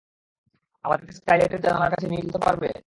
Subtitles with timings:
[0.85, 2.71] আমাদেরকে স্কাইলাইটের জানালার কাছে নিয়ে যেতে পারবে?